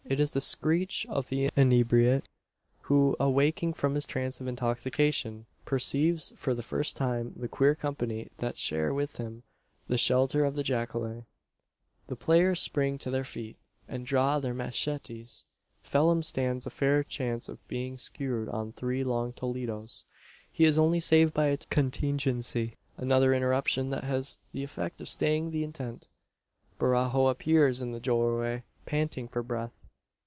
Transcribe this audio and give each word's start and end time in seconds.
It 0.09 0.19
is 0.19 0.31
the 0.31 0.41
screech 0.41 1.05
of 1.07 1.29
the 1.29 1.49
inebriate, 1.55 2.27
who, 2.81 3.15
awaking 3.17 3.73
from 3.75 3.95
his 3.95 4.05
trance 4.05 4.41
of 4.41 4.47
intoxication, 4.47 5.45
perceives 5.63 6.33
for 6.35 6.53
the 6.53 6.63
first 6.63 6.97
time 6.97 7.31
the 7.37 7.47
queer 7.47 7.75
company 7.75 8.27
that 8.39 8.57
share 8.57 8.93
with 8.93 9.17
him 9.19 9.43
the 9.87 9.97
shelter 9.97 10.43
of 10.43 10.55
the 10.55 10.65
jacale. 10.65 11.27
The 12.07 12.15
players 12.17 12.59
spring 12.59 12.97
to 12.97 13.09
their 13.09 13.23
feet, 13.23 13.55
and 13.87 14.05
draw 14.05 14.39
their 14.39 14.53
machetes. 14.55 15.45
Phelim 15.81 16.23
stands 16.23 16.65
a 16.67 16.71
fair 16.71 17.05
chance 17.05 17.47
of 17.47 17.65
being 17.69 17.97
skewered 17.97 18.49
on 18.49 18.73
three 18.73 19.05
long 19.05 19.31
Toledos. 19.31 20.03
He 20.51 20.65
is 20.65 20.77
only 20.77 20.99
saved 20.99 21.33
by 21.33 21.45
a 21.45 21.57
contingency 21.57 22.73
another 22.97 23.33
interruption 23.33 23.91
that 23.91 24.03
has 24.03 24.37
the 24.51 24.65
effect 24.65 24.99
of 24.99 25.07
staying 25.07 25.51
the 25.51 25.63
intent. 25.63 26.09
Barajo 26.79 27.29
appears 27.31 27.81
in 27.81 27.93
the 27.93 28.01
doorway 28.01 28.63
panting 28.85 29.29
for 29.29 29.41
breath. 29.41 29.71